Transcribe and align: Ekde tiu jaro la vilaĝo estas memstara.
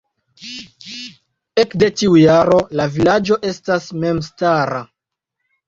Ekde 1.65 1.91
tiu 1.99 2.17
jaro 2.23 2.63
la 2.81 2.89
vilaĝo 2.97 3.39
estas 3.53 3.89
memstara. 4.07 4.85